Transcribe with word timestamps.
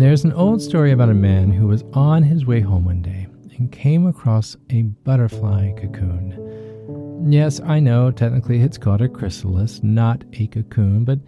There's 0.00 0.24
an 0.24 0.32
old 0.32 0.62
story 0.62 0.92
about 0.92 1.10
a 1.10 1.14
man 1.14 1.52
who 1.52 1.66
was 1.66 1.84
on 1.92 2.22
his 2.22 2.46
way 2.46 2.60
home 2.60 2.86
one 2.86 3.02
day 3.02 3.26
and 3.58 3.70
came 3.70 4.06
across 4.06 4.56
a 4.70 4.80
butterfly 4.80 5.72
cocoon. 5.72 7.26
Yes, 7.30 7.60
I 7.60 7.80
know, 7.80 8.10
technically 8.10 8.62
it's 8.62 8.78
called 8.78 9.02
a 9.02 9.10
chrysalis, 9.10 9.82
not 9.82 10.24
a 10.32 10.46
cocoon, 10.46 11.04
but 11.04 11.18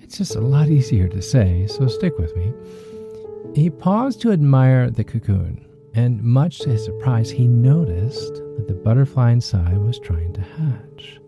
it's 0.00 0.18
just 0.18 0.34
a 0.34 0.40
lot 0.40 0.68
easier 0.68 1.06
to 1.06 1.22
say, 1.22 1.68
so 1.68 1.86
stick 1.86 2.18
with 2.18 2.36
me. 2.36 2.52
He 3.54 3.70
paused 3.70 4.20
to 4.22 4.32
admire 4.32 4.90
the 4.90 5.04
cocoon, 5.04 5.64
and 5.94 6.20
much 6.20 6.58
to 6.58 6.70
his 6.70 6.84
surprise, 6.84 7.30
he 7.30 7.46
noticed 7.46 8.34
that 8.34 8.66
the 8.66 8.74
butterfly 8.74 9.30
inside 9.30 9.78
was 9.78 10.00
trying 10.00 10.32
to 10.32 10.40
hatch. 10.40 11.20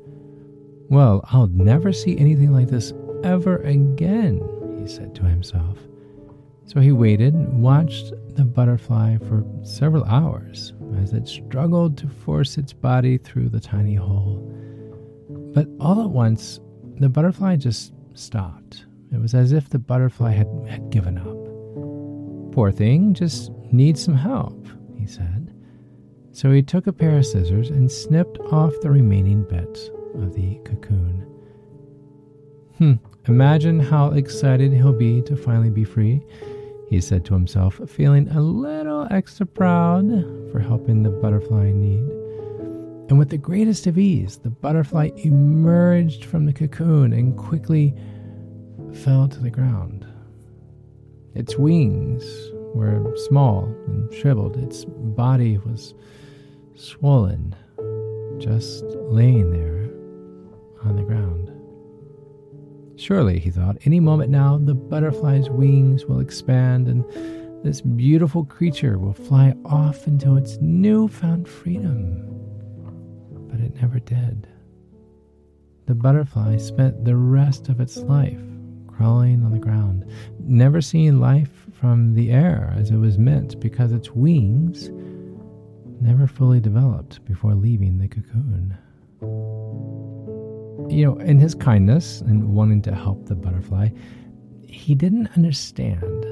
Well, 0.89 1.21
I'll 1.31 1.47
never 1.47 1.93
see 1.93 2.19
anything 2.19 2.53
like 2.53 2.69
this 2.69 2.93
ever 3.23 3.59
again, 3.59 4.43
he 4.77 4.89
said 4.89 5.15
to 5.15 5.23
himself. 5.23 5.79
So 6.67 6.81
he 6.81 6.93
waited 6.93 7.35
watched 7.35 8.13
the 8.37 8.45
butterfly 8.45 9.19
for 9.19 9.45
several 9.63 10.05
hours 10.05 10.73
as 10.99 11.13
it 11.13 11.27
struggled 11.27 11.99
to 11.99 12.09
force 12.09 12.59
its 12.59 12.73
body 12.73 13.19
through 13.19 13.49
the 13.49 13.61
tiny 13.61 13.95
hole. 13.95 14.47
But 15.53 15.67
all 15.81 16.03
at 16.03 16.11
once, 16.11 16.61
the 16.99 17.09
butterfly 17.09 17.57
just 17.57 17.93
stopped. 18.15 18.87
It 19.13 19.21
was 19.21 19.35
as 19.35 19.53
if 19.53 19.69
the 19.69 19.79
butterfly 19.79 20.31
had, 20.31 20.49
had 20.69 20.91
given 20.91 21.19
up. 21.19 22.53
Poor 22.55 22.71
thing, 22.71 23.15
just 23.15 23.51
needs 23.73 24.03
some 24.03 24.15
help, 24.15 24.69
he 24.97 25.07
said. 25.07 25.53
So 26.33 26.53
he 26.53 26.63
took 26.63 26.87
a 26.87 26.93
pair 26.93 27.19
of 27.19 27.27
scissors 27.27 27.71
and 27.71 27.91
snipped 27.91 28.39
off 28.53 28.73
the 28.81 28.91
remaining 28.91 29.43
bits 29.43 29.91
of 30.15 30.35
the 30.35 30.61
cocoon. 30.65 31.27
Hmm, 32.79 32.95
imagine 33.27 33.81
how 33.81 34.13
excited 34.13 34.73
he'll 34.73 34.93
be 34.93 35.21
to 35.23 35.37
finally 35.37 35.71
be 35.71 35.85
free 35.85 36.23
he 36.91 37.01
said 37.01 37.25
to 37.25 37.35
himself, 37.35 37.81
feeling 37.87 38.29
a 38.31 38.41
little 38.41 39.07
extra 39.13 39.47
proud 39.47 40.09
for 40.51 40.59
helping 40.59 41.05
the 41.05 41.11
butterfly 41.11 41.69
in 41.69 41.81
need. 41.81 43.09
And 43.09 43.17
with 43.17 43.31
the 43.31 43.39
greatest 43.39 43.87
of 43.87 43.97
ease, 43.97 44.39
the 44.39 44.51
butterfly 44.51 45.11
emerged 45.19 46.25
from 46.25 46.47
the 46.47 46.53
cocoon 46.53 47.13
and 47.13 47.39
quickly 47.39 47.95
fell 49.05 49.29
to 49.29 49.39
the 49.39 49.51
ground. 49.51 50.05
Its 51.37 51.57
wings 51.57 52.25
were 52.75 53.15
small 53.29 53.65
and 53.87 54.13
shriveled, 54.13 54.57
its 54.57 54.85
body 54.85 55.59
was 55.59 55.95
swollen, 56.75 57.55
just 58.39 58.83
laying 58.97 59.53
there 59.53 59.89
on 60.89 60.97
the 60.97 61.03
ground. 61.03 61.30
Surely, 63.01 63.39
he 63.39 63.51
thought, 63.51 63.79
any 63.87 63.99
moment 63.99 64.31
now 64.31 64.59
the 64.59 64.75
butterfly's 64.75 65.49
wings 65.49 66.05
will 66.05 66.21
expand 66.21 66.87
and 66.87 67.03
this 67.65 67.81
beautiful 67.81 68.45
creature 68.45 68.99
will 68.99 69.15
fly 69.15 69.55
off 69.65 70.07
into 70.07 70.37
its 70.37 70.59
newfound 70.61 71.49
freedom. 71.49 72.27
But 73.51 73.61
it 73.61 73.75
never 73.81 74.01
did. 74.01 74.47
The 75.87 75.95
butterfly 75.95 76.59
spent 76.59 77.07
the 77.07 77.17
rest 77.17 77.71
of 77.71 77.81
its 77.81 77.97
life 77.97 78.43
crawling 78.87 79.45
on 79.45 79.53
the 79.53 79.59
ground, 79.59 80.05
never 80.39 80.83
seeing 80.83 81.21
life 81.21 81.69
from 81.73 82.13
the 82.13 82.31
air 82.31 82.75
as 82.77 82.91
it 82.91 82.97
was 82.97 83.17
meant 83.17 83.59
because 83.61 83.93
its 83.93 84.11
wings 84.11 84.91
never 86.03 86.27
fully 86.27 86.61
developed 86.61 87.25
before 87.25 87.55
leaving 87.55 87.97
the 87.97 88.09
cocoon 88.09 88.77
you 90.91 91.05
know, 91.07 91.17
in 91.19 91.39
his 91.39 91.55
kindness 91.55 92.21
and 92.23 92.55
wanting 92.55 92.83
to 92.83 92.95
help 92.95 93.27
the 93.27 93.35
butterfly, 93.35 93.91
he 94.67 94.95
didn't 94.95 95.29
understand 95.37 96.27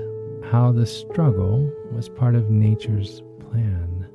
how 0.51 0.73
the 0.73 0.87
struggle 0.87 1.71
was 1.93 2.09
part 2.09 2.35
of 2.35 2.51
nature's 2.51 3.23
plan. 3.51 4.09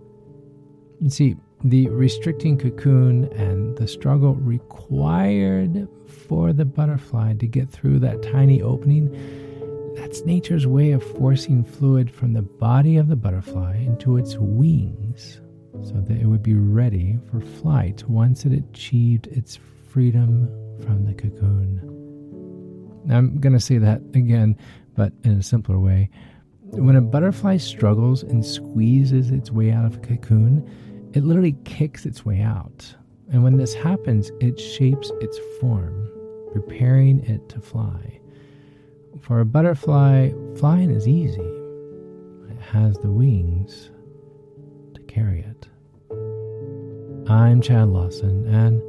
You 1.00 1.09
see, 1.09 1.35
the 1.63 1.88
restricting 1.89 2.58
cocoon 2.58 3.25
and 3.34 3.78
the 3.78 3.88
struggle 3.88 4.35
required 4.35 5.88
for 6.28 6.51
the 6.51 6.66
butterfly 6.66 7.35
to 7.35 7.47
get 7.47 7.69
through 7.69 8.00
that 8.00 8.22
tiny 8.22 8.62
opening. 8.62 9.09
That's 9.96 10.25
nature's 10.25 10.67
way 10.67 10.91
of 10.91 11.03
forcing 11.03 11.63
fluid 11.63 12.12
from 12.12 12.34
the 12.34 12.41
body 12.41 12.97
of 12.97 13.07
the 13.07 13.16
butterfly 13.16 13.78
into 13.78 14.17
its 14.17 14.35
wings 14.38 15.40
so 15.84 15.94
that 16.01 16.17
it 16.17 16.25
would 16.25 16.44
be 16.44 16.56
ready 16.56 17.17
for 17.29 17.40
flight 17.40 18.03
once 18.09 18.46
it 18.46 18.53
achieved 18.53 19.28
its 19.28 19.57
freedom 19.93 20.49
from 20.83 21.05
the 21.05 21.13
cocoon. 21.13 21.79
I'm 23.11 23.39
going 23.39 23.53
to 23.53 23.59
say 23.59 23.77
that 23.77 24.01
again, 24.15 24.57
but 24.95 25.13
in 25.23 25.33
a 25.33 25.43
simpler 25.43 25.77
way. 25.77 26.09
When 26.61 26.95
a 26.95 27.01
butterfly 27.01 27.57
struggles 27.57 28.23
and 28.23 28.43
squeezes 28.43 29.29
its 29.29 29.51
way 29.51 29.71
out 29.71 29.85
of 29.85 29.97
a 29.97 29.99
cocoon, 29.99 30.67
it 31.13 31.23
literally 31.23 31.55
kicks 31.63 32.07
its 32.07 32.25
way 32.25 32.41
out. 32.41 32.95
And 33.31 33.43
when 33.43 33.57
this 33.57 33.75
happens, 33.75 34.31
it 34.39 34.59
shapes 34.59 35.11
its 35.21 35.37
form, 35.61 36.09
preparing 36.51 37.23
it 37.25 37.47
to 37.49 37.61
fly. 37.61 38.19
For 39.21 39.41
a 39.41 39.45
butterfly, 39.45 40.31
flying 40.57 40.89
is 40.89 41.07
easy. 41.07 41.39
It 42.49 42.59
has 42.59 42.97
the 42.97 43.11
wings 43.11 43.91
to 44.95 45.01
carry 45.03 45.41
it. 45.41 45.67
I'm 47.29 47.61
Chad 47.61 47.89
Lawson, 47.89 48.47
and 48.47 48.81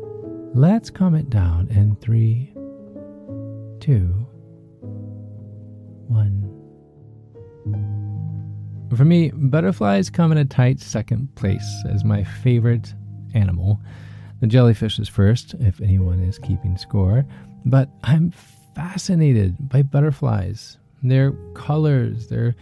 Let's 0.56 0.88
calm 0.88 1.16
it 1.16 1.30
down 1.30 1.66
in 1.70 1.96
three, 1.96 2.52
two, 3.80 4.24
one. 6.06 6.48
For 8.96 9.04
me, 9.04 9.32
butterflies 9.34 10.10
come 10.10 10.30
in 10.30 10.38
a 10.38 10.44
tight 10.44 10.78
second 10.78 11.34
place 11.34 11.68
as 11.90 12.04
my 12.04 12.22
favorite 12.22 12.94
animal. 13.34 13.80
The 14.42 14.46
jellyfish 14.46 15.00
is 15.00 15.08
first, 15.08 15.54
if 15.58 15.80
anyone 15.80 16.20
is 16.20 16.38
keeping 16.38 16.76
score, 16.76 17.26
but 17.64 17.88
I'm 18.04 18.32
fascinated 18.76 19.68
by 19.68 19.82
butterflies. 19.82 20.78
Their 21.02 21.32
colors, 21.54 22.28
they're 22.28 22.54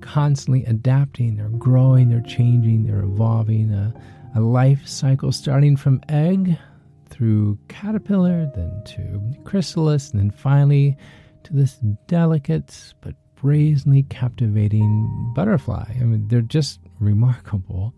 constantly 0.00 0.64
adapting, 0.66 1.38
they're 1.38 1.48
growing, 1.48 2.08
they're 2.08 2.20
changing, 2.20 2.86
they're 2.86 3.02
evolving. 3.02 3.72
A, 3.72 3.92
a 4.36 4.40
life 4.40 4.86
cycle 4.86 5.32
starting 5.32 5.76
from 5.76 6.00
egg 6.08 6.56
through 7.12 7.58
caterpillar, 7.68 8.50
then 8.54 8.82
to 8.86 9.22
chrysalis, 9.44 10.10
and 10.10 10.20
then 10.20 10.30
finally 10.30 10.96
to 11.44 11.52
this 11.52 11.74
delicate 12.06 12.94
but 13.00 13.14
brazenly 13.36 14.04
captivating 14.04 15.32
butterfly. 15.34 15.84
I 16.00 16.04
mean, 16.04 16.26
they're 16.28 16.40
just 16.40 16.80
remarkable. 17.00 17.94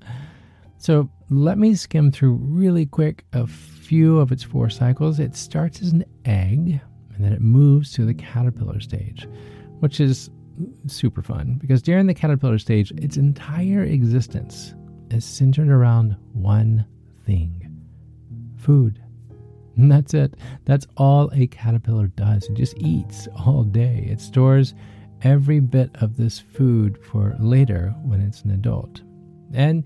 So 0.79 1.09
let 1.31 1.59
me 1.59 1.75
skim 1.75 2.11
through 2.11 2.35
really 2.35 2.87
quick 2.87 3.25
a 3.33 3.47
few 3.47 4.19
of 4.19 4.33
its 4.33 4.43
four 4.43 4.69
cycles. 4.69 5.21
It 5.21 5.37
starts 5.37 5.81
as 5.81 5.93
an 5.93 6.05
egg, 6.25 6.81
and 7.15 7.25
then 7.25 7.33
it 7.33 7.41
moves 7.41 7.93
to 7.93 8.05
the 8.05 8.15
caterpillar 8.15 8.81
stage, 8.81 9.29
which 9.81 10.01
is 10.01 10.31
super 10.87 11.23
fun 11.23 11.59
because 11.61 11.83
during 11.83 12.07
the 12.07 12.15
caterpillar 12.15 12.59
stage, 12.59 12.91
its 12.93 13.17
entire 13.17 13.83
existence 13.85 14.75
is 15.11 15.25
centered 15.25 15.69
around 15.69 16.17
one 16.33 16.85
thing 17.25 17.61
food. 18.57 19.04
And 19.77 19.91
that's 19.93 20.15
it. 20.15 20.35
That's 20.65 20.87
all 20.97 21.31
a 21.33 21.47
caterpillar 21.47 22.09
does. 22.09 22.45
It 22.49 22.55
just 22.55 22.77
eats 22.79 23.29
all 23.37 23.65
day. 23.65 24.07
It 24.11 24.21
stores 24.21 24.75
every 25.23 25.61
bit 25.61 25.91
of 26.01 26.17
this 26.17 26.39
food 26.39 26.99
for 27.03 27.35
later 27.41 27.95
when 28.03 28.21
it's 28.21 28.43
an 28.43 28.51
adult. 28.51 29.01
And 29.53 29.85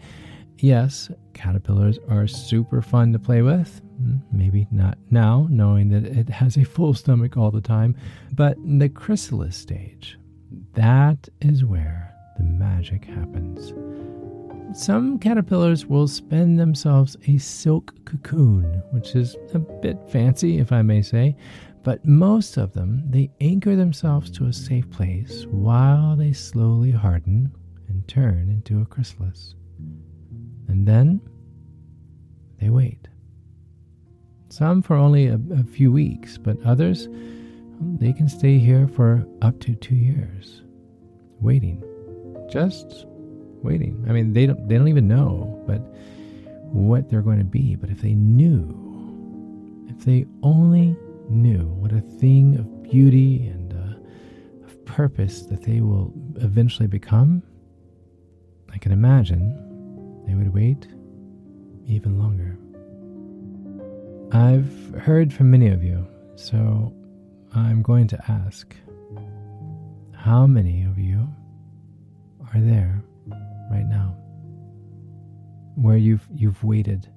yes, 0.59 1.11
caterpillars 1.35 1.99
are 2.09 2.27
super 2.27 2.83
fun 2.83 3.13
to 3.13 3.19
play 3.19 3.43
with. 3.43 3.81
Hmm, 3.99 4.17
maybe 4.33 4.67
not 4.71 4.99
now, 5.11 5.47
knowing 5.51 5.89
that 5.91 6.05
it 6.05 6.29
has 6.29 6.57
a 6.57 6.65
full 6.65 6.95
stomach 6.95 7.37
all 7.37 7.51
the 7.51 7.61
time. 7.61 7.97
But 8.33 8.57
the 8.65 8.89
chrysalis 8.89 9.57
stage, 9.57 10.19
that 10.75 11.29
is 11.41 11.65
where 11.65 12.15
the 12.37 12.45
magic 12.45 13.05
happens. 13.05 13.73
Some 14.75 15.19
caterpillars 15.19 15.87
will 15.87 16.07
spin 16.07 16.57
themselves 16.57 17.17
a 17.27 17.39
silk 17.39 17.95
cocoon, 18.05 18.83
which 18.91 19.17
is 19.17 19.35
a 19.55 19.59
bit 19.59 19.99
fancy, 20.09 20.59
if 20.59 20.73
I 20.73 20.83
may 20.83 21.01
say, 21.01 21.37
but 21.83 22.05
most 22.05 22.59
of 22.59 22.75
them, 22.75 23.03
they 23.09 23.31
anchor 23.41 23.77
themselves 23.77 24.31
to 24.33 24.45
a 24.45 24.53
safe 24.53 24.89
place 24.91 25.47
while 25.51 26.17
they 26.17 26.33
slowly 26.33 26.91
harden 26.91 27.51
and 27.89 28.07
turn 28.07 28.51
into 28.51 28.83
a 28.83 28.87
chrysalis. 28.87 29.55
And 30.69 30.87
then 30.87 31.23
they 32.61 32.69
wait. 32.69 33.09
Some 34.51 34.83
for 34.83 34.97
only 34.97 35.29
a, 35.29 35.41
a 35.51 35.65
few 35.65 35.91
weeks, 35.91 36.37
but 36.37 36.63
others, 36.63 37.09
they 37.81 38.13
can 38.13 38.29
stay 38.29 38.59
here 38.59 38.87
for 38.87 39.27
up 39.41 39.59
to 39.61 39.75
two 39.75 39.97
years, 39.97 40.63
waiting, 41.41 41.83
just 42.51 43.07
waiting. 43.63 44.05
I 44.09 44.13
mean, 44.13 44.33
they 44.33 44.47
don't 44.47 44.69
they 44.69 44.77
don't 44.77 44.89
even 44.89 45.09
know, 45.09 45.63
but 45.67 45.79
what 46.73 47.09
they're 47.09 47.23
going 47.23 47.39
to 47.39 47.45
be. 47.45 47.77
But 47.77 47.91
if 47.91 48.01
they 48.01 48.15
knew, 48.15 49.87
if 49.89 50.05
they 50.05 50.27
only 50.43 50.97
knew 51.29 51.67
what 51.79 51.93
a 51.93 52.01
thing 52.01 52.57
of 52.59 52.83
beauty 52.83 53.49
and 53.49 53.73
uh, 53.73 54.67
of 54.67 54.85
purpose 54.85 55.43
that 55.43 55.63
they 55.63 55.81
will 55.81 56.13
eventually 56.37 56.89
become, 56.89 57.43
I 58.73 58.79
can 58.79 58.93
imagine 58.93 60.25
they 60.27 60.35
would 60.35 60.53
wait 60.55 60.87
even 61.87 62.19
longer. 62.19 62.57
I've 64.31 64.95
heard 65.01 65.33
from 65.33 65.51
many 65.51 65.69
of 65.69 65.83
you, 65.83 66.07
so 66.37 66.93
I'm 67.55 67.83
going 67.83 68.09
to 68.09 68.31
ask 68.31 68.75
how 70.13 70.47
many 70.47 70.85
of 70.85 70.99
you 70.99 71.27
are 72.53 72.61
there 72.61 73.03
right 73.71 73.87
now 73.87 74.15
where 75.77 75.97
you've 75.97 76.27
you've 76.35 76.63
waited 76.65 77.09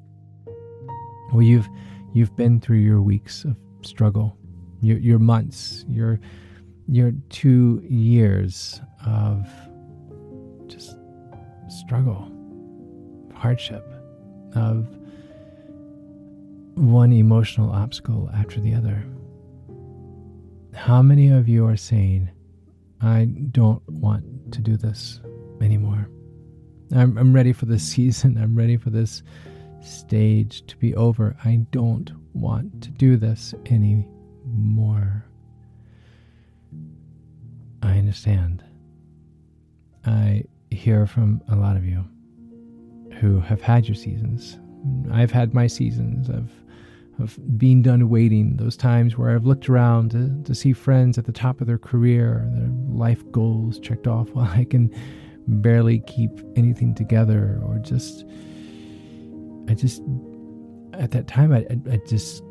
where 1.32 1.44
you've 1.44 1.68
you've 2.14 2.36
been 2.36 2.60
through 2.60 2.78
your 2.78 3.02
weeks 3.02 3.44
of 3.46 3.56
struggle 3.82 4.38
your 4.82 4.98
your 4.98 5.20
months 5.20 5.86
your 5.88 6.20
your 6.88 7.12
2 7.30 7.82
years 7.88 8.82
of 9.06 9.48
just 10.68 10.98
struggle 11.70 12.32
hardship 13.34 13.86
of 14.56 14.88
one 16.76 17.12
emotional 17.12 17.72
obstacle 17.72 18.30
after 18.34 18.60
the 18.60 18.74
other 18.74 19.04
how 20.74 21.02
many 21.02 21.30
of 21.30 21.48
you 21.48 21.66
are 21.66 21.78
saying 21.78 22.30
I 23.02 23.26
don't 23.52 23.82
want 23.90 24.52
to 24.54 24.62
do 24.62 24.78
this 24.78 25.22
anymore. 25.60 26.08
I'm, 26.94 27.18
I'm 27.18 27.34
ready 27.34 27.54
for 27.54 27.66
this 27.66 27.84
season. 27.94 28.38
I'm 28.38 28.56
ready 28.56 28.78
for 28.78 28.90
this 28.90 29.24
stage 29.82 30.66
to 30.68 30.78
be 30.78 30.96
over. 30.96 31.36
I 31.44 31.66
don't 31.72 32.12
want 32.34 32.84
to 32.84 32.90
do 32.90 33.18
this 33.18 33.54
anymore. 33.66 35.26
I 37.82 37.98
understand. 37.98 38.64
I 40.06 40.44
hear 40.70 41.06
from 41.08 41.42
a 41.48 41.56
lot 41.56 41.78
of 41.78 41.86
you 41.86 42.06
who 43.20 43.40
have 43.40 43.62
had 43.62 43.88
your 43.88 43.96
seasons. 43.96 44.60
I've 45.12 45.32
had 45.32 45.54
my 45.54 45.68
seasons 45.68 46.30
of 46.30 46.52
of 47.20 47.38
being 47.58 47.82
done 47.82 48.10
waiting, 48.10 48.58
those 48.58 48.76
times 48.76 49.18
where 49.18 49.30
I've 49.36 49.46
looked 49.46 49.70
around 49.70 50.12
to, 50.12 50.42
to 50.44 50.56
see 50.56 50.74
friends 50.74 51.18
at 51.18 51.26
the 51.26 51.32
top 51.32 51.62
of 51.62 51.68
their 51.68 51.78
career, 51.78 52.50
their 52.54 52.70
life 52.90 53.24
goals 53.32 53.80
checked 53.80 54.08
off, 54.08 54.30
while 54.34 54.50
I 54.50 54.64
can 54.64 54.94
barely 55.48 56.00
keep 56.02 56.32
anything 56.56 56.96
together, 56.96 57.60
or 57.66 57.78
just, 57.80 58.26
I 59.70 59.74
just, 59.74 60.02
at 60.94 61.12
that 61.12 61.28
time, 61.28 61.52
I, 61.52 61.66
I, 61.92 62.00
just 62.08 62.44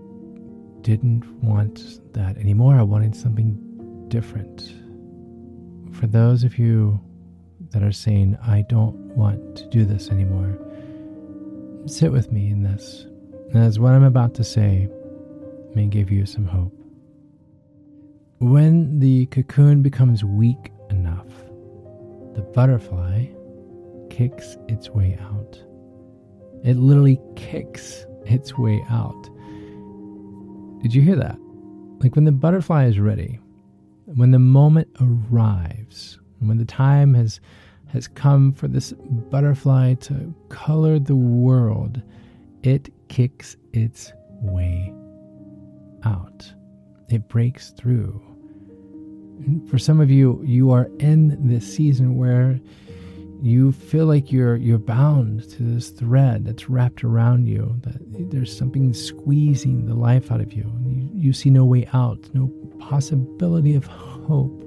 didn't 0.83 1.25
want 1.43 2.01
that 2.15 2.37
anymore. 2.39 2.75
I 2.75 2.83
wanted 2.83 3.15
something 3.15 3.57
different. 4.09 4.75
For 5.93 6.07
those 6.07 6.45
of 6.45 6.59
you 6.59 7.01
that 7.71 7.83
are 7.83 7.93
saying, 7.93 8.39
I 8.43 8.63
don't 8.69 8.97
want 9.17 9.57
to 9.57 9.69
do 9.69 9.85
this 9.85 10.09
anymore, 10.09 10.59
sit 11.87 12.13
with 12.13 12.33
me 12.33 12.51
in 12.51 12.63
this 12.63 13.07
as 13.55 13.79
what 13.79 13.93
I'm 13.93 14.05
about 14.05 14.35
to 14.35 14.45
say 14.45 14.89
may 15.75 15.87
give 15.87 16.11
you 16.11 16.27
some 16.27 16.47
hope. 16.47 16.73
When 18.39 18.99
the 18.99 19.27
cocoon 19.27 19.83
becomes 19.83 20.25
weak 20.25 20.71
enough, 20.89 21.27
the 22.35 22.43
butterfly 22.55 23.27
kicks 24.11 24.57
its 24.69 24.91
way 24.91 25.19
out. 25.21 25.63
It 26.65 26.77
literally 26.77 27.21
kicks 27.37 28.07
its 28.27 28.57
way 28.59 28.85
out. 28.91 29.31
Did 30.83 30.95
you 30.95 31.03
hear 31.03 31.17
that? 31.17 31.39
Like 31.99 32.15
when 32.15 32.25
the 32.25 32.33
butterfly 32.33 32.87
is 32.87 32.99
ready, 32.99 33.39
when 34.07 34.31
the 34.31 34.39
moment 34.39 34.89
arrives, 35.01 36.19
when 36.39 36.59
the 36.59 36.65
time 36.65 37.15
has 37.15 37.41
has 37.89 38.07
come 38.07 38.53
for 38.53 38.69
this 38.69 38.93
butterfly 39.31 39.95
to 39.95 40.33
color 40.49 40.99
the 40.99 41.17
world, 41.17 42.01
it 42.63 42.89
kicks 43.09 43.57
its 43.73 44.13
way 44.43 44.95
out. 46.05 46.53
It 47.09 47.29
breaks 47.29 47.71
through. 47.71 48.30
And 49.47 49.69
for 49.69 49.79
some 49.79 50.01
of 50.01 50.11
you, 50.11 50.43
you 50.45 50.71
are 50.71 50.91
in 50.99 51.49
this 51.49 51.75
season 51.75 52.17
where 52.17 52.61
you 53.43 53.73
feel 53.73 54.05
like 54.05 54.31
you're 54.31 54.57
you're 54.57 54.79
bound 54.79 55.49
to 55.49 55.63
this 55.63 55.89
thread 55.89 56.45
that's 56.45 56.69
wrapped 56.69 57.03
around 57.03 57.47
you 57.47 57.75
that 57.81 58.31
there's 58.31 58.55
something 58.55 58.93
squeezing 58.93 59.87
the 59.87 59.95
life 59.95 60.31
out 60.31 60.43
of 60.43 60.53
you 60.53 60.71
you, 60.85 61.09
you 61.15 61.33
see 61.33 61.49
no 61.49 61.65
way 61.65 61.89
out 61.95 62.19
no 62.35 62.53
possibility 62.79 63.75
of 63.75 63.87
hope 63.87 64.61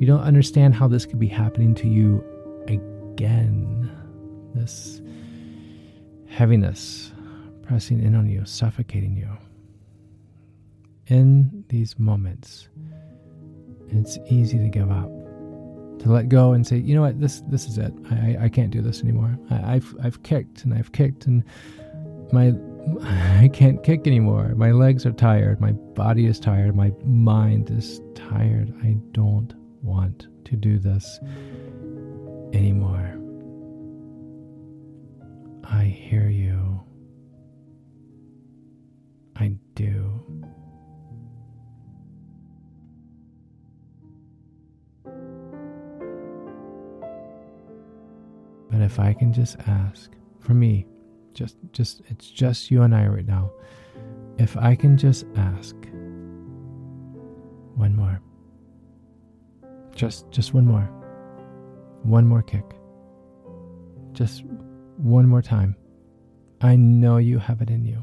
you 0.00 0.04
don't 0.04 0.22
understand 0.22 0.74
how 0.74 0.88
this 0.88 1.06
could 1.06 1.20
be 1.20 1.28
happening 1.28 1.76
to 1.76 1.86
you 1.86 2.24
again 2.66 3.88
this 4.52 5.00
heaviness 6.26 7.12
pressing 7.66 8.02
in 8.02 8.14
on 8.14 8.28
you, 8.28 8.44
suffocating 8.44 9.16
you. 9.16 9.28
In 11.08 11.64
these 11.68 11.98
moments, 11.98 12.68
it's 13.90 14.18
easy 14.30 14.58
to 14.58 14.68
give 14.68 14.90
up, 14.90 15.08
to 16.00 16.10
let 16.10 16.28
go 16.28 16.52
and 16.52 16.66
say, 16.66 16.78
you 16.78 16.94
know 16.94 17.02
what, 17.02 17.20
this 17.20 17.42
this 17.48 17.66
is 17.66 17.78
it. 17.78 17.92
I, 18.10 18.36
I 18.44 18.48
can't 18.48 18.70
do 18.70 18.82
this 18.82 19.02
anymore. 19.02 19.38
I, 19.50 19.74
I've 19.74 19.94
I've 20.02 20.22
kicked 20.22 20.64
and 20.64 20.74
I've 20.74 20.92
kicked 20.92 21.26
and 21.26 21.44
my 22.32 22.54
I 23.02 23.48
can't 23.48 23.82
kick 23.82 24.06
anymore. 24.06 24.54
My 24.56 24.70
legs 24.70 25.04
are 25.06 25.12
tired. 25.12 25.60
My 25.60 25.72
body 25.72 26.26
is 26.26 26.38
tired. 26.38 26.76
My 26.76 26.92
mind 27.04 27.70
is 27.70 28.00
tired. 28.14 28.72
I 28.82 28.96
don't 29.12 29.52
want 29.82 30.28
to 30.44 30.56
do 30.56 30.78
this 30.78 31.18
anymore. 32.52 33.12
I 35.64 35.84
hear 35.84 36.28
you. 36.28 36.80
I 39.34 39.56
do. 39.74 40.46
But 48.70 48.80
if 48.80 48.98
I 48.98 49.12
can 49.12 49.32
just 49.32 49.56
ask 49.66 50.10
for 50.40 50.54
me, 50.54 50.86
just 51.34 51.56
just 51.72 52.02
it's 52.08 52.30
just 52.30 52.70
you 52.70 52.82
and 52.82 52.94
I 52.94 53.06
right 53.06 53.26
now. 53.26 53.50
If 54.38 54.56
I 54.56 54.74
can 54.74 54.96
just 54.96 55.26
ask 55.36 55.74
one 57.74 57.94
more. 57.94 58.20
Just 59.94 60.30
just 60.30 60.54
one 60.54 60.66
more. 60.66 60.88
One 62.02 62.26
more 62.26 62.42
kick. 62.42 62.64
Just 64.12 64.44
one 64.96 65.26
more 65.28 65.42
time. 65.42 65.76
I 66.60 66.76
know 66.76 67.18
you 67.18 67.38
have 67.38 67.60
it 67.60 67.70
in 67.70 67.84
you 67.84 68.02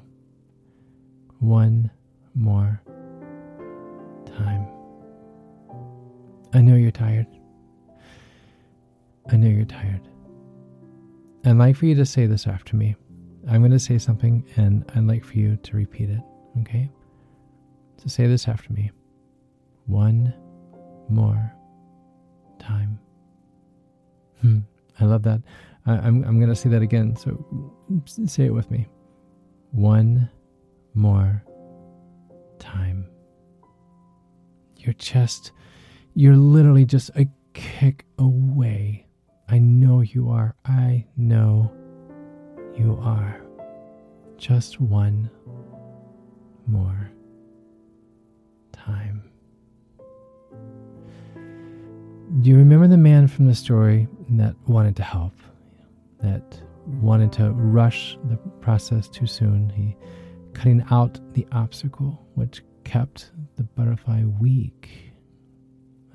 one 1.40 1.92
more 2.36 2.82
time. 4.26 4.66
I 6.54 6.62
know 6.62 6.76
you're 6.76 6.92
tired. 6.92 7.28
I 9.30 9.36
know 9.36 9.48
you're 9.50 9.66
tired. 9.66 10.08
I'd 11.46 11.58
like 11.58 11.76
for 11.76 11.86
you 11.86 11.96
to 11.96 12.06
say 12.06 12.26
this 12.26 12.48
after 12.48 12.76
me. 12.76 12.96
I'm 13.50 13.62
going 13.62 13.72
to 13.72 13.80
say 13.80 13.98
something 13.98 14.46
and 14.56 14.90
I'd 14.96 15.04
like 15.04 15.26
for 15.26 15.34
you 15.34 15.58
to 15.58 15.76
repeat 15.76 16.10
it, 16.10 16.22
okay? 16.62 16.90
So 17.98 18.08
say 18.08 18.28
this 18.28 18.48
after 18.48 18.72
me. 18.72 18.92
One 19.86 20.34
more 21.10 21.54
time. 22.60 23.00
Hmm, 24.42 24.60
I 25.00 25.06
love 25.06 25.24
that. 25.24 25.42
I, 25.86 25.94
I'm, 25.94 26.24
I'm 26.24 26.40
going 26.40 26.50
to 26.50 26.56
say 26.56 26.70
that 26.70 26.82
again. 26.82 27.16
So 27.18 27.76
say 28.26 28.46
it 28.46 28.54
with 28.54 28.72
me. 28.72 28.88
One 29.72 30.30
more 30.94 31.44
time. 32.60 33.10
Your 34.78 34.94
chest, 34.94 35.52
you're 36.14 36.38
literally 36.38 36.86
just 36.86 37.10
a 37.16 37.28
kick 37.54 38.06
away. 38.18 39.08
I 39.50 39.60
know 39.60 39.93
you 40.04 40.30
are. 40.30 40.56
I 40.66 41.06
know 41.18 41.72
you 42.76 43.00
are. 43.02 43.42
Just 44.38 44.80
one 44.80 45.30
more 46.68 47.10
time. 48.72 49.30
Do 52.42 52.50
you 52.50 52.58
remember 52.58 52.88
the 52.88 52.98
man 52.98 53.28
from 53.28 53.48
the 53.48 53.56
story 53.56 54.08
that 54.32 54.56
wanted 54.68 54.96
to 54.98 55.04
help, 55.04 55.34
that 56.20 56.62
wanted 56.86 57.32
to 57.34 57.52
rush 57.52 58.18
the 58.26 58.38
process 58.60 59.08
too 59.08 59.28
soon? 59.28 59.70
He 59.70 59.96
cutting 60.54 60.84
out 60.92 61.20
the 61.34 61.48
obstacle 61.52 62.26
which 62.36 62.64
kept 62.84 63.32
the 63.56 63.64
butterfly 63.64 64.24
weak 64.40 65.14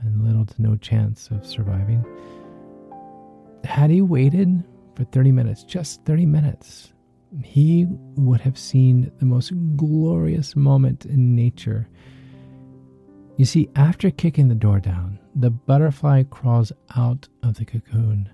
and 0.02 0.24
little 0.24 0.44
to 0.46 0.62
no 0.62 0.76
chance 0.76 1.28
of 1.30 1.46
surviving. 1.46 2.04
Had 3.64 3.90
he 3.90 4.00
waited 4.00 4.64
for 4.94 5.04
30 5.04 5.32
minutes, 5.32 5.64
just 5.64 6.04
30 6.04 6.26
minutes, 6.26 6.92
he 7.42 7.86
would 8.16 8.40
have 8.40 8.58
seen 8.58 9.12
the 9.18 9.26
most 9.26 9.52
glorious 9.76 10.56
moment 10.56 11.04
in 11.06 11.34
nature. 11.34 11.88
You 13.36 13.44
see, 13.44 13.68
after 13.76 14.10
kicking 14.10 14.48
the 14.48 14.54
door 14.54 14.80
down, 14.80 15.18
the 15.34 15.50
butterfly 15.50 16.24
crawls 16.24 16.72
out 16.96 17.28
of 17.42 17.54
the 17.54 17.64
cocoon. 17.64 18.28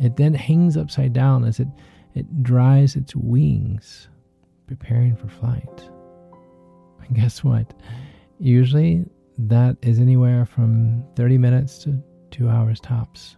It 0.00 0.16
then 0.16 0.34
hangs 0.34 0.76
upside 0.76 1.12
down 1.12 1.44
as 1.44 1.60
it, 1.60 1.68
it 2.14 2.42
dries 2.42 2.96
its 2.96 3.14
wings, 3.14 4.08
preparing 4.66 5.16
for 5.16 5.28
flight. 5.28 5.90
And 7.06 7.16
guess 7.16 7.42
what? 7.42 7.72
Usually 8.38 9.04
that 9.38 9.76
is 9.82 9.98
anywhere 9.98 10.44
from 10.44 11.04
30 11.16 11.38
minutes 11.38 11.78
to 11.78 12.02
two 12.30 12.48
hours 12.48 12.78
tops. 12.78 13.36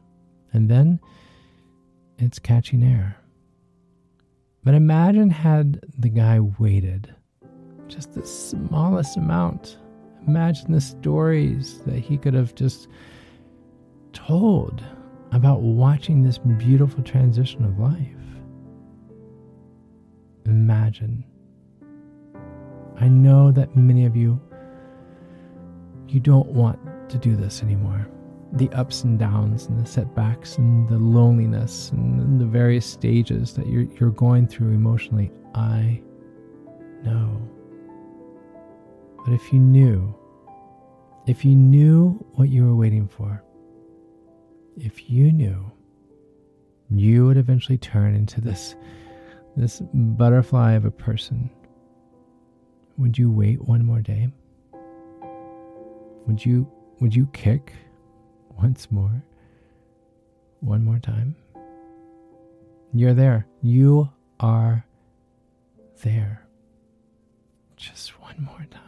And 0.53 0.69
then 0.69 1.01
it's 2.19 2.39
catching 2.39 2.83
air. 2.83 3.17
But 4.65 4.75
imagine 4.75 5.31
had 5.31 5.81
the 5.99 6.09
guy 6.09 6.41
waited 6.41 7.15
just 7.89 8.15
the 8.15 8.25
smallest 8.25 9.17
amount. 9.17 9.79
Imagine 10.27 10.73
the 10.73 10.81
stories 10.81 11.81
that 11.81 11.99
he 11.99 12.17
could 12.17 12.35
have 12.35 12.55
just 12.55 12.89
told 14.13 14.85
about 15.33 15.63
watching 15.63 16.23
this 16.23 16.39
beautiful 16.39 17.03
transition 17.03 17.65
of 17.65 17.79
life. 17.79 18.07
Imagine. 20.47 21.25
I 22.99 23.09
know 23.09 23.51
that 23.53 23.75
many 23.75 24.05
of 24.05 24.15
you 24.15 24.41
you 26.09 26.21
don't 26.21 26.49
want 26.49 26.79
to 27.09 27.19
do 27.19 27.37
this 27.37 27.63
anymore. 27.63 28.07
The 28.53 28.69
ups 28.71 29.05
and 29.05 29.19
downs 29.19 29.67
and 29.67 29.83
the 29.83 29.89
setbacks 29.89 30.59
and 30.59 30.89
the 30.89 30.99
loneliness 30.99 31.91
and 31.91 32.41
the 32.41 32.45
various 32.45 32.85
stages 32.85 33.55
that 33.55 33.67
you're, 33.67 33.87
you're 33.99 34.11
going 34.11 34.47
through 34.47 34.73
emotionally. 34.73 35.31
I 35.55 36.03
know. 37.03 37.49
But 39.25 39.33
if 39.35 39.53
you 39.53 39.59
knew, 39.59 40.15
if 41.27 41.45
you 41.45 41.55
knew 41.55 42.13
what 42.35 42.49
you 42.49 42.67
were 42.67 42.75
waiting 42.75 43.09
for, 43.09 43.43
if 44.77 45.09
you 45.11 45.33
knew, 45.33 45.71
you 46.91 47.27
would 47.27 47.37
eventually 47.37 47.79
turn 47.79 48.15
into 48.15 48.41
this 48.41 48.75
this 49.57 49.83
butterfly 49.93 50.73
of 50.73 50.85
a 50.85 50.91
person. 50.91 51.51
Would 52.97 53.19
you 53.19 53.31
wait 53.31 53.61
one 53.63 53.85
more 53.85 54.01
day? 54.01 54.29
Would 56.27 56.45
you 56.45 56.71
would 57.01 57.15
you 57.15 57.27
kick 57.33 57.73
once 58.57 58.91
more? 58.91 59.23
One 60.61 60.85
more 60.85 60.99
time? 60.99 61.35
You're 62.95 63.15
there. 63.15 63.47
You 63.63 64.11
are 64.41 64.85
there. 66.03 66.47
Just 67.77 68.21
one 68.21 68.37
more 68.45 68.67
time. 68.71 68.83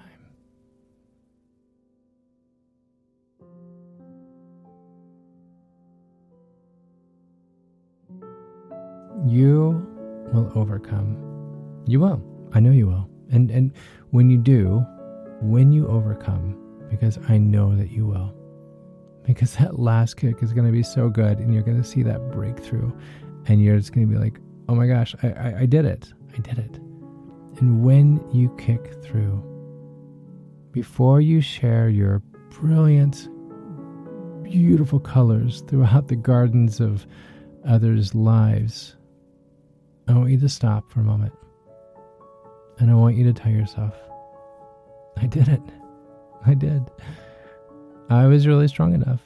You 9.26 9.86
will 10.32 10.52
overcome. 10.54 11.16
You 11.86 12.00
will. 12.00 12.22
I 12.52 12.60
know 12.60 12.70
you 12.70 12.86
will. 12.86 13.08
And 13.30 13.50
and 13.50 13.72
when 14.10 14.28
you 14.28 14.38
do, 14.38 14.84
when 15.40 15.72
you 15.72 15.88
overcome, 15.88 16.56
because 16.90 17.18
I 17.28 17.38
know 17.38 17.74
that 17.74 17.90
you 17.90 18.06
will. 18.06 18.34
Because 19.24 19.56
that 19.56 19.78
last 19.78 20.16
kick 20.16 20.42
is 20.42 20.52
going 20.52 20.66
to 20.66 20.72
be 20.72 20.82
so 20.82 21.08
good 21.08 21.38
and 21.38 21.52
you're 21.52 21.62
going 21.62 21.80
to 21.80 21.88
see 21.88 22.02
that 22.02 22.30
breakthrough 22.30 22.92
and 23.46 23.62
you're 23.62 23.78
just 23.78 23.92
going 23.92 24.06
to 24.06 24.12
be 24.12 24.18
like, 24.18 24.38
oh 24.68 24.74
my 24.74 24.86
gosh, 24.86 25.14
I, 25.22 25.28
I, 25.28 25.58
I 25.60 25.66
did 25.66 25.84
it. 25.84 26.12
I 26.34 26.38
did 26.38 26.58
it. 26.58 26.76
And 27.58 27.82
when 27.84 28.22
you 28.32 28.54
kick 28.58 29.02
through, 29.02 29.42
before 30.72 31.20
you 31.20 31.40
share 31.40 31.88
your 31.88 32.20
brilliant, 32.50 33.28
beautiful 34.42 34.98
colors 34.98 35.62
throughout 35.68 36.08
the 36.08 36.16
gardens 36.16 36.80
of 36.80 37.06
others' 37.66 38.14
lives, 38.14 38.96
I 40.08 40.12
want 40.12 40.30
you 40.30 40.40
to 40.40 40.48
stop 40.48 40.90
for 40.90 41.00
a 41.00 41.04
moment. 41.04 41.32
And 42.78 42.90
I 42.90 42.94
want 42.94 43.16
you 43.16 43.24
to 43.24 43.32
tell 43.32 43.52
yourself, 43.52 43.94
I 45.16 45.26
did 45.26 45.48
it. 45.48 45.62
I 46.44 46.54
did. 46.54 46.82
I 48.10 48.26
was 48.26 48.46
really 48.46 48.68
strong 48.68 48.94
enough. 48.94 49.20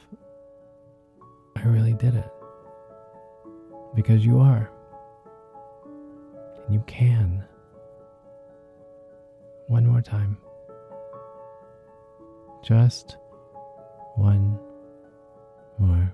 I 1.55 1.63
really 1.63 1.93
did 1.93 2.15
it. 2.15 2.31
Because 3.95 4.25
you 4.25 4.39
are. 4.39 4.71
And 6.65 6.73
you 6.73 6.83
can. 6.87 7.43
One 9.67 9.85
more 9.85 10.01
time. 10.01 10.37
Just 12.63 13.17
one 14.15 14.57
more 15.77 16.13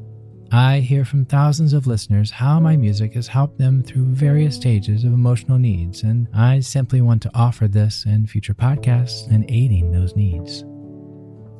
I 0.53 0.81
hear 0.81 1.05
from 1.05 1.23
thousands 1.23 1.71
of 1.71 1.87
listeners 1.87 2.29
how 2.29 2.59
my 2.59 2.75
music 2.75 3.13
has 3.13 3.27
helped 3.27 3.57
them 3.57 3.81
through 3.81 4.03
various 4.07 4.57
stages 4.57 5.05
of 5.05 5.13
emotional 5.13 5.57
needs, 5.57 6.03
and 6.03 6.27
I 6.33 6.59
simply 6.59 6.99
want 6.99 7.21
to 7.21 7.31
offer 7.33 7.69
this 7.69 8.03
and 8.03 8.29
future 8.29 8.53
podcasts 8.53 9.31
in 9.31 9.49
aiding 9.49 9.93
those 9.93 10.13
needs. 10.13 10.65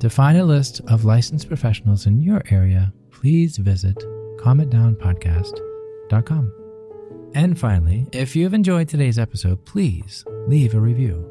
To 0.01 0.09
find 0.09 0.37
a 0.37 0.43
list 0.43 0.81
of 0.89 1.05
licensed 1.05 1.47
professionals 1.47 2.05
in 2.05 2.19
your 2.19 2.41
area, 2.49 2.91
please 3.11 3.55
visit 3.55 3.95
calmitdownpodcast.com. 4.39 6.53
And 7.33 7.57
finally, 7.57 8.07
if 8.11 8.35
you've 8.35 8.53
enjoyed 8.53 8.89
today's 8.89 9.17
episode, 9.17 9.65
please 9.65 10.25
leave 10.47 10.73
a 10.73 10.81
review. 10.81 11.30